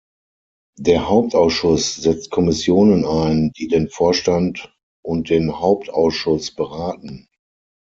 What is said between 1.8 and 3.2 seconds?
setzt Kommissionen